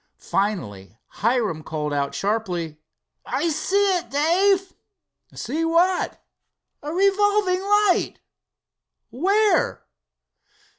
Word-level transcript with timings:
Finally 0.17 0.97
Hiram 1.21 1.61
called 1.61 1.93
out 1.93 2.15
sharply: 2.15 2.79
"I 3.23 3.49
see 3.49 3.99
it, 3.99 4.09
Dave." 4.09 4.73
"See 5.35 5.63
what?" 5.63 6.19
"A 6.81 6.91
revolving 6.91 7.61
light." 7.61 8.15
"Where?" 9.11 9.85